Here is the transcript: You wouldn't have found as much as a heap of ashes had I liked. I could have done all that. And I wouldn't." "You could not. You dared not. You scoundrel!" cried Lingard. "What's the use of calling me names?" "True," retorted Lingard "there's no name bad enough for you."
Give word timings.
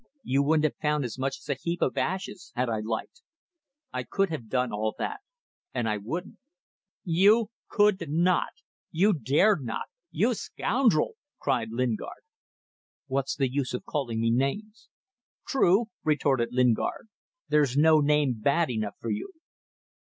You 0.23 0.41
wouldn't 0.41 0.63
have 0.63 0.81
found 0.81 1.05
as 1.05 1.19
much 1.19 1.37
as 1.37 1.47
a 1.47 1.53
heap 1.53 1.79
of 1.79 1.95
ashes 1.95 2.51
had 2.55 2.69
I 2.69 2.79
liked. 2.79 3.21
I 3.93 4.01
could 4.01 4.31
have 4.31 4.49
done 4.49 4.73
all 4.73 4.95
that. 4.97 5.19
And 5.75 5.87
I 5.87 5.97
wouldn't." 5.97 6.39
"You 7.03 7.51
could 7.69 8.09
not. 8.09 8.49
You 8.89 9.13
dared 9.13 9.63
not. 9.63 9.85
You 10.09 10.33
scoundrel!" 10.33 11.17
cried 11.37 11.69
Lingard. 11.69 12.23
"What's 13.05 13.35
the 13.35 13.51
use 13.53 13.75
of 13.75 13.85
calling 13.85 14.19
me 14.19 14.31
names?" 14.31 14.89
"True," 15.47 15.89
retorted 16.03 16.49
Lingard 16.51 17.07
"there's 17.49 17.77
no 17.77 17.99
name 17.99 18.33
bad 18.39 18.71
enough 18.71 18.95
for 18.99 19.11
you." 19.11 19.29